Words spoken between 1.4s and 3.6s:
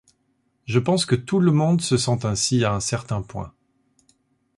monde se sent ainsi à un certain point.